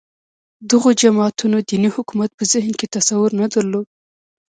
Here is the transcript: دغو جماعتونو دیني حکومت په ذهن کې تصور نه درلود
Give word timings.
دغو 0.69 0.89
جماعتونو 1.01 1.57
دیني 1.69 1.89
حکومت 1.95 2.29
په 2.35 2.43
ذهن 2.53 2.71
کې 2.79 2.87
تصور 2.95 3.29
نه 3.41 3.47
درلود 3.53 3.87